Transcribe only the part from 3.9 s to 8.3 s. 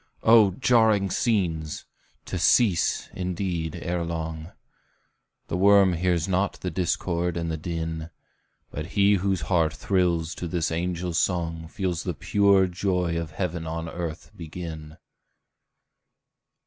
long; The worm hears not the discord and the din;